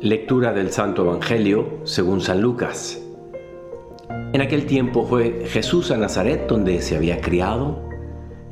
[0.00, 3.02] Lectura del Santo Evangelio según San Lucas.
[4.32, 7.82] En aquel tiempo fue Jesús a Nazaret donde se había criado,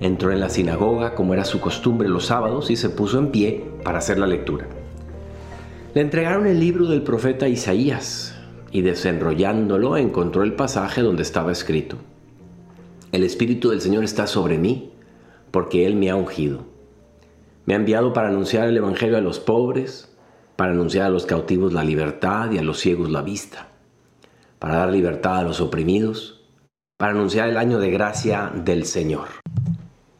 [0.01, 3.65] entró en la sinagoga como era su costumbre los sábados y se puso en pie
[3.85, 4.67] para hacer la lectura.
[5.95, 8.37] Le entregaron el libro del profeta Isaías
[8.73, 11.97] y desenrollándolo encontró el pasaje donde estaba escrito,
[13.13, 14.91] El Espíritu del Señor está sobre mí
[15.53, 16.65] porque Él me ha ungido.
[17.67, 20.16] Me ha enviado para anunciar el Evangelio a los pobres,
[20.57, 23.69] para anunciar a los cautivos la libertad y a los ciegos la vista,
[24.59, 26.43] para dar libertad a los oprimidos,
[26.99, 29.29] para anunciar el año de gracia del Señor.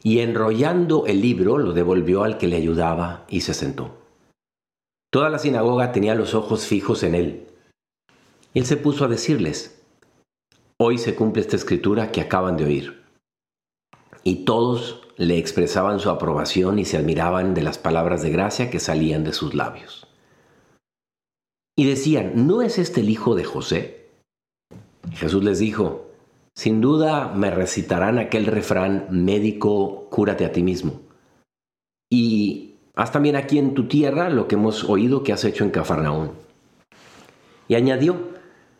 [0.03, 3.97] Y enrollando el libro lo devolvió al que le ayudaba y se sentó.
[5.11, 7.47] Toda la sinagoga tenía los ojos fijos en él.
[8.53, 9.81] Él se puso a decirles,
[10.79, 13.03] hoy se cumple esta escritura que acaban de oír.
[14.23, 18.79] Y todos le expresaban su aprobación y se admiraban de las palabras de gracia que
[18.79, 20.06] salían de sus labios.
[21.79, 24.07] Y decían, ¿no es este el hijo de José?
[25.13, 26.09] Jesús les dijo,
[26.55, 31.01] sin duda me recitarán aquel refrán, médico, cúrate a ti mismo.
[32.09, 35.69] Y haz también aquí en tu tierra lo que hemos oído que has hecho en
[35.69, 36.31] Cafarnaún.
[37.67, 38.15] Y añadió,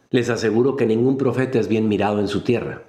[0.09, 2.81] les aseguro que ningún profeta es bien mirado en su tierra.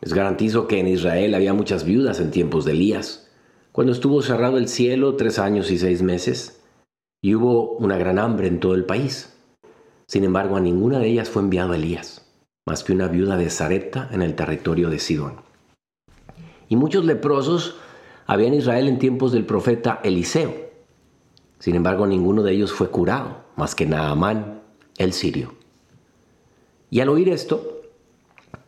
[0.00, 3.30] Les garantizo que en Israel había muchas viudas en tiempos de Elías,
[3.72, 6.61] cuando estuvo cerrado el cielo tres años y seis meses
[7.22, 9.32] y hubo una gran hambre en todo el país.
[10.06, 12.26] Sin embargo, a ninguna de ellas fue enviado Elías,
[12.66, 15.36] más que una viuda de Zarepta en el territorio de Sidón.
[16.68, 17.76] Y muchos leprosos
[18.26, 20.52] había en Israel en tiempos del profeta Eliseo.
[21.60, 24.62] Sin embargo, ninguno de ellos fue curado, más que Naamán,
[24.98, 25.54] el sirio.
[26.90, 27.82] Y al oír esto,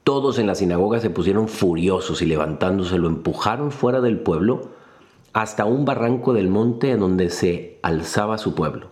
[0.05, 4.71] todos en la sinagoga se pusieron furiosos y levantándose lo empujaron fuera del pueblo
[5.35, 8.91] hasta un barranco del monte en donde se alzaba su pueblo,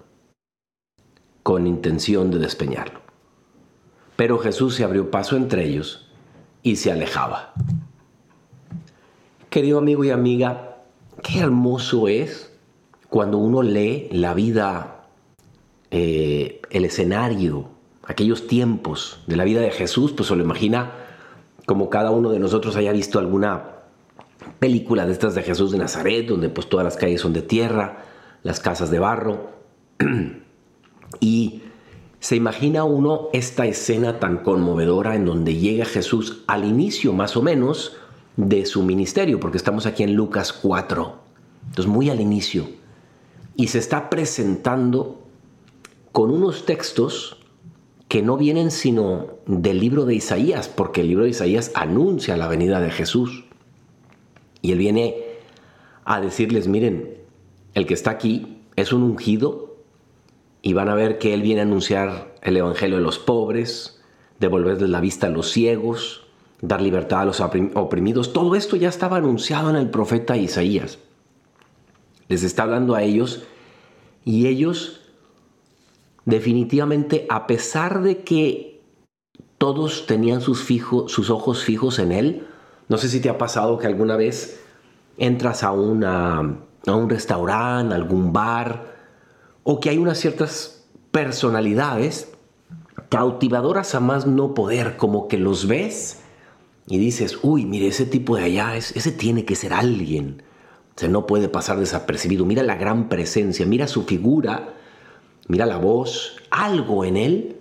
[1.45, 3.01] con intención de despeñarlo.
[4.17, 6.11] Pero Jesús se abrió paso entre ellos
[6.65, 7.55] y se alejaba.
[9.51, 10.79] Querido amigo y amiga,
[11.23, 12.53] qué hermoso es
[13.09, 15.07] cuando uno lee la vida,
[15.93, 17.69] eh, el escenario,
[18.05, 20.91] aquellos tiempos de la vida de Jesús, pues se lo imagina
[21.67, 23.72] como cada uno de nosotros haya visto alguna
[24.63, 28.05] película de estas de Jesús de Nazaret, donde pues todas las calles son de tierra,
[28.45, 29.51] las casas de barro.
[31.21, 31.63] y
[32.21, 37.43] se imagina uno esta escena tan conmovedora en donde llega Jesús al inicio más o
[37.43, 37.97] menos
[38.37, 41.19] de su ministerio, porque estamos aquí en Lucas 4,
[41.67, 42.69] entonces muy al inicio,
[43.57, 45.27] y se está presentando
[46.13, 47.37] con unos textos
[48.07, 52.47] que no vienen sino del libro de Isaías, porque el libro de Isaías anuncia la
[52.47, 53.47] venida de Jesús.
[54.63, 55.17] Y él viene
[56.05, 57.19] a decirles, miren,
[57.75, 59.77] el que está aquí es un ungido
[60.63, 64.01] y van a ver que él viene a anunciar el Evangelio de los pobres,
[64.39, 66.25] devolverles la vista a los ciegos,
[66.61, 68.33] dar libertad a los oprimidos.
[68.33, 70.99] Todo esto ya estaba anunciado en el profeta Isaías.
[72.29, 73.43] Les está hablando a ellos
[74.25, 75.01] y ellos
[76.25, 78.81] definitivamente, a pesar de que
[79.59, 80.65] todos tenían sus,
[81.07, 82.47] sus ojos fijos en él,
[82.89, 84.61] no sé si te ha pasado que alguna vez
[85.19, 88.93] entras a, a un restaurante, algún bar,
[89.63, 92.33] o que hay unas ciertas personalidades
[93.09, 96.21] cautivadoras a más no poder, como que los ves
[96.87, 100.43] y dices, uy, mire, ese tipo de allá, ese tiene que ser alguien.
[101.03, 102.45] O no puede pasar desapercibido.
[102.45, 104.75] Mira la gran presencia, mira su figura,
[105.49, 107.57] mira la voz, algo en él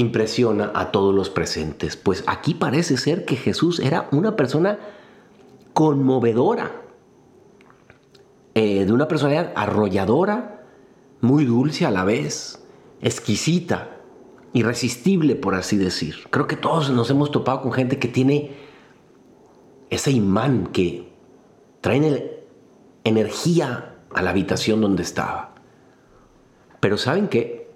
[0.00, 1.96] impresiona a todos los presentes.
[1.96, 4.78] Pues aquí parece ser que Jesús era una persona
[5.72, 6.82] conmovedora,
[8.54, 10.64] eh, de una personalidad arrolladora,
[11.20, 12.64] muy dulce a la vez,
[13.00, 14.00] exquisita,
[14.52, 16.26] irresistible, por así decir.
[16.30, 18.56] Creo que todos nos hemos topado con gente que tiene
[19.90, 21.12] ese imán que
[21.80, 22.44] trae
[23.04, 25.54] energía a la habitación donde estaba.
[26.80, 27.70] Pero ¿saben qué?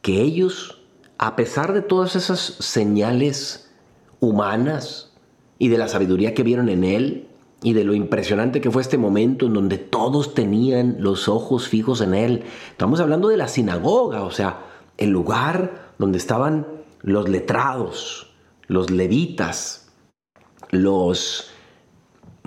[0.00, 0.81] Que ellos
[1.22, 3.70] a pesar de todas esas señales
[4.18, 5.12] humanas
[5.56, 7.28] y de la sabiduría que vieron en él
[7.62, 12.00] y de lo impresionante que fue este momento en donde todos tenían los ojos fijos
[12.00, 12.42] en él,
[12.72, 14.64] estamos hablando de la sinagoga, o sea,
[14.98, 16.66] el lugar donde estaban
[17.02, 18.32] los letrados,
[18.66, 19.92] los levitas,
[20.70, 21.52] los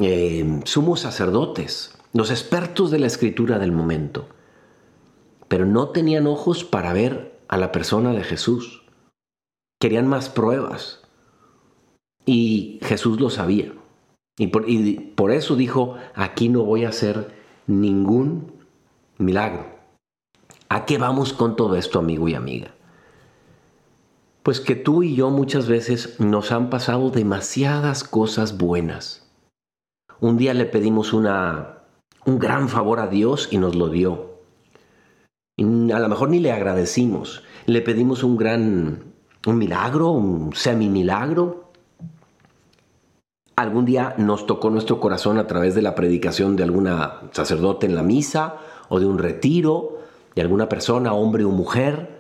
[0.02, 4.28] eh, sumos sacerdotes, los expertos de la escritura del momento,
[5.48, 8.84] pero no tenían ojos para ver a la persona de Jesús.
[9.80, 11.02] Querían más pruebas.
[12.26, 13.74] Y Jesús lo sabía.
[14.38, 17.34] Y por, eso dijo, aquí no voy a hacer
[17.66, 18.52] ningún
[19.18, 19.68] milagro.
[20.68, 22.74] ¿A qué vamos con todo esto, amigo y amiga?
[24.44, 29.32] Pues que tú y yo muchas veces nos han pasado demasiadas cosas buenas.
[30.20, 31.84] Un día le pedimos una,
[32.26, 34.35] un gran favor a Dios y nos lo dio.
[35.88, 37.44] Y a lo mejor ni le agradecimos.
[37.66, 39.04] Le pedimos un gran,
[39.46, 41.72] un milagro, un semi milagro.
[43.56, 47.96] Algún día nos tocó nuestro corazón a través de la predicación de alguna sacerdote en
[47.96, 48.56] la misa
[48.90, 50.00] o de un retiro
[50.36, 52.20] de alguna persona, hombre o mujer.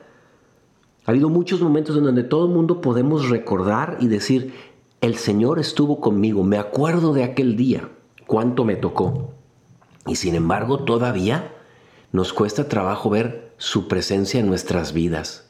[1.05, 4.53] Ha habido muchos momentos en donde todo el mundo podemos recordar y decir,
[5.01, 7.89] el Señor estuvo conmigo, me acuerdo de aquel día,
[8.25, 9.31] cuánto me tocó.
[10.07, 11.51] Y sin embargo, todavía
[12.11, 15.47] nos cuesta trabajo ver su presencia en nuestras vidas.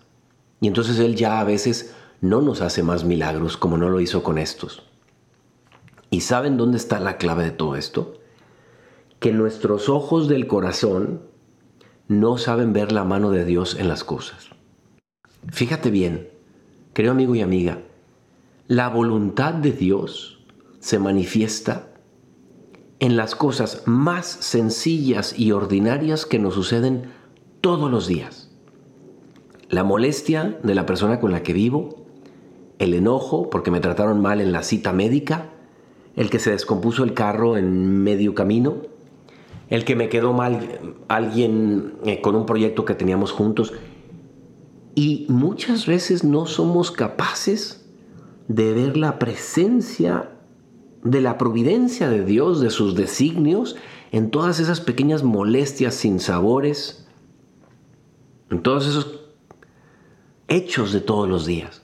[0.62, 4.24] Y entonces Él ya a veces no nos hace más milagros como no lo hizo
[4.24, 4.84] con estos.
[6.10, 8.20] ¿Y saben dónde está la clave de todo esto?
[9.20, 11.22] Que nuestros ojos del corazón
[12.08, 14.50] no saben ver la mano de Dios en las cosas.
[15.50, 16.30] Fíjate bien,
[16.94, 17.82] creo amigo y amiga,
[18.68, 20.40] la voluntad de Dios
[20.80, 21.90] se manifiesta
[23.00, 27.12] en las cosas más sencillas y ordinarias que nos suceden
[27.66, 28.52] todos los días.
[29.70, 32.06] La molestia de la persona con la que vivo,
[32.78, 35.50] el enojo porque me trataron mal en la cita médica,
[36.16, 38.84] el que se descompuso el carro en medio camino,
[39.68, 43.74] el que me quedó mal alguien eh, con un proyecto que teníamos juntos.
[44.94, 47.84] Y muchas veces no somos capaces
[48.48, 50.30] de ver la presencia
[51.04, 53.76] de la providencia de Dios, de sus designios,
[54.12, 57.05] en todas esas pequeñas molestias sin sabores,
[58.50, 59.22] en todos esos
[60.48, 61.82] hechos de todos los días.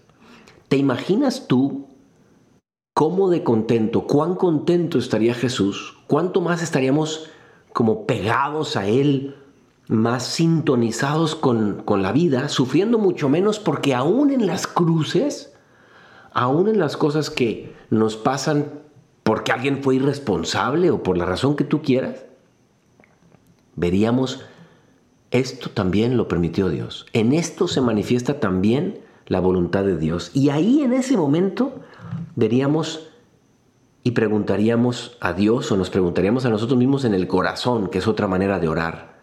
[0.68, 1.88] ¿Te imaginas tú
[2.94, 5.98] cómo de contento, cuán contento estaría Jesús?
[6.08, 7.30] ¿Cuánto más estaríamos
[7.74, 9.36] como pegados a Él,
[9.88, 15.54] más sintonizados con, con la vida, sufriendo mucho menos porque aún en las cruces,
[16.32, 18.82] aún en las cosas que nos pasan
[19.24, 22.26] porque alguien fue irresponsable o por la razón que tú quieras,
[23.76, 24.44] veríamos,
[25.32, 27.06] esto también lo permitió Dios.
[27.14, 30.32] En esto se manifiesta también la voluntad de Dios.
[30.34, 31.82] Y ahí en ese momento
[32.36, 33.08] veríamos
[34.04, 38.08] y preguntaríamos a Dios o nos preguntaríamos a nosotros mismos en el corazón, que es
[38.08, 39.20] otra manera de orar.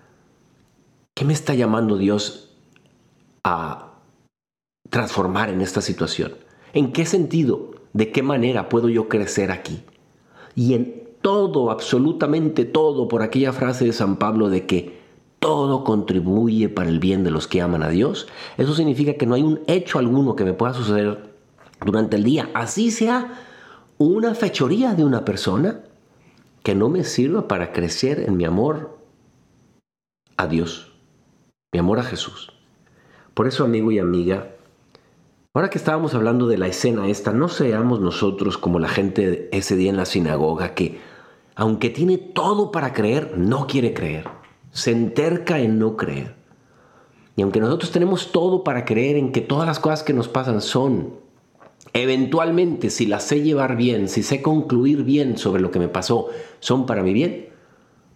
[1.15, 2.57] ¿Qué me está llamando Dios
[3.45, 3.95] a
[4.89, 6.35] transformar en esta situación?
[6.73, 7.73] ¿En qué sentido?
[7.93, 9.83] ¿De qué manera puedo yo crecer aquí?
[10.55, 14.98] Y en todo, absolutamente todo, por aquella frase de San Pablo de que
[15.38, 19.35] todo contribuye para el bien de los que aman a Dios, eso significa que no
[19.35, 21.32] hay un hecho alguno que me pueda suceder
[21.85, 23.44] durante el día, así sea
[23.99, 25.81] una fechoría de una persona
[26.62, 28.99] que no me sirva para crecer en mi amor
[30.37, 30.93] a Dios,
[31.73, 32.52] mi amor a Jesús.
[33.35, 34.50] Por eso, amigo y amiga,
[35.55, 39.76] ahora que estábamos hablando de la escena esta, no seamos nosotros como la gente ese
[39.76, 41.00] día en la sinagoga que,
[41.55, 44.28] aunque tiene todo para creer, no quiere creer,
[44.73, 46.35] se enterca en no creer.
[47.37, 50.61] Y aunque nosotros tenemos todo para creer en que todas las cosas que nos pasan
[50.61, 51.29] son
[51.93, 56.29] Eventualmente, si las sé llevar bien, si sé concluir bien sobre lo que me pasó,
[56.61, 57.49] son para mi bien,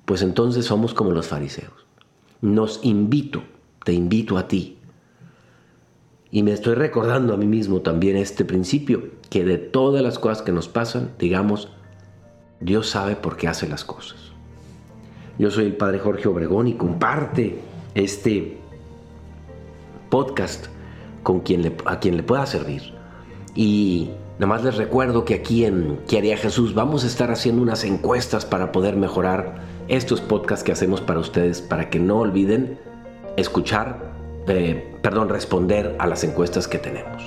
[0.05, 1.87] pues entonces somos como los fariseos.
[2.41, 3.43] Nos invito,
[3.85, 4.79] te invito a ti.
[6.31, 10.43] Y me estoy recordando a mí mismo también este principio, que de todas las cosas
[10.43, 11.69] que nos pasan, digamos,
[12.61, 14.32] Dios sabe por qué hace las cosas.
[15.43, 17.59] Yo soy el Padre Jorge Obregón y comparte
[17.97, 18.59] este
[20.09, 20.67] podcast
[21.25, 22.95] con quien a quien le pueda servir.
[23.57, 26.75] Y nada más les recuerdo que aquí en ¿Qué haría Jesús?
[26.75, 29.57] vamos a estar haciendo unas encuestas para poder mejorar
[29.89, 32.79] estos podcasts que hacemos para ustedes, para que no olviden
[33.37, 34.13] escuchar,
[34.47, 37.21] eh, perdón, responder a las encuestas que tenemos.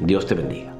[0.00, 0.75] Dios te bendiga.